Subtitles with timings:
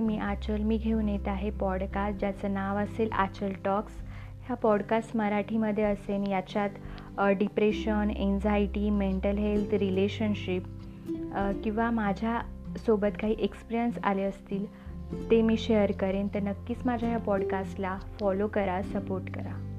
[0.00, 0.62] मी आचल.
[0.62, 3.92] मी घेऊन येत आहे पॉडकास्ट ज्याचं नाव असेल आचल टॉक्स.
[4.46, 6.70] ह्या पॉडकास्ट मराठीमध्ये असेल याच्यात
[7.38, 10.62] depression anxiety mental health relationship
[11.64, 14.66] किंवा माझ्यासोबत काही एक्सपिरियन्स आले असतील
[15.30, 16.28] ते मी शेअर करेन.
[16.34, 19.75] तर नक्कीच माझ्या ह्या पॉडकास्टला फॉलो करा सपोर्ट करा.